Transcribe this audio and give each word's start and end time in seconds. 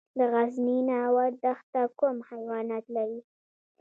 د 0.17 0.19
غزني 0.33 0.77
ناور 0.89 1.29
دښته 1.43 1.81
کوم 1.99 2.17
حیوانات 2.29 2.85
لري؟ 2.95 3.19